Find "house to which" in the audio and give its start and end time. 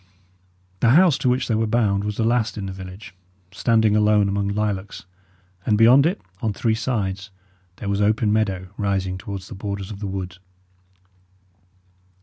0.89-1.47